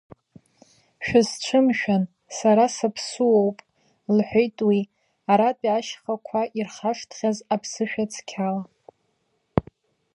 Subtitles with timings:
[1.05, 2.03] Шәысцәымшәан,
[2.37, 3.57] сара саԥсуоуп,—
[4.15, 4.79] лҳәеит уи,
[5.31, 8.63] аратәи ашьхақәа ирхашҭхьаз аԥсышәа цқьала.